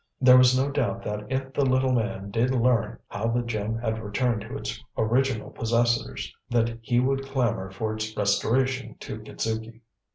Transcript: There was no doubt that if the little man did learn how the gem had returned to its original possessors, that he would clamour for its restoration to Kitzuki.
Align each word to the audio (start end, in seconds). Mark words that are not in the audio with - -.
There 0.19 0.35
was 0.35 0.57
no 0.57 0.71
doubt 0.71 1.03
that 1.03 1.31
if 1.31 1.53
the 1.53 1.63
little 1.63 1.93
man 1.93 2.31
did 2.31 2.49
learn 2.49 2.97
how 3.09 3.27
the 3.27 3.43
gem 3.43 3.77
had 3.77 4.01
returned 4.03 4.41
to 4.41 4.57
its 4.57 4.83
original 4.97 5.51
possessors, 5.51 6.33
that 6.49 6.79
he 6.81 6.99
would 6.99 7.23
clamour 7.27 7.69
for 7.69 7.93
its 7.93 8.17
restoration 8.17 8.95
to 9.01 9.19
Kitzuki. 9.19 9.81